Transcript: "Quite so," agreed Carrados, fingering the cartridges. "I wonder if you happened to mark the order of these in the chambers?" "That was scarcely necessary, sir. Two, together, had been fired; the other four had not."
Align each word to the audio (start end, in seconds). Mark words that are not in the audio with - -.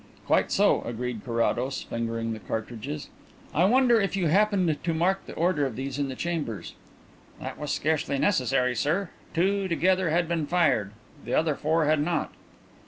"Quite 0.25 0.51
so," 0.51 0.81
agreed 0.81 1.23
Carrados, 1.23 1.83
fingering 1.83 2.33
the 2.33 2.39
cartridges. 2.39 3.09
"I 3.53 3.65
wonder 3.65 4.01
if 4.01 4.15
you 4.15 4.29
happened 4.29 4.83
to 4.83 4.93
mark 4.95 5.27
the 5.27 5.33
order 5.35 5.63
of 5.63 5.75
these 5.75 5.99
in 5.99 6.09
the 6.09 6.15
chambers?" 6.15 6.73
"That 7.39 7.59
was 7.59 7.71
scarcely 7.71 8.17
necessary, 8.17 8.75
sir. 8.75 9.09
Two, 9.35 9.67
together, 9.67 10.09
had 10.09 10.27
been 10.27 10.47
fired; 10.47 10.93
the 11.23 11.35
other 11.35 11.53
four 11.53 11.85
had 11.85 11.99
not." 12.01 12.33